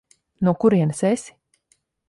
No 0.47 0.53
kurienes 0.63 1.05
esi? 1.11 1.31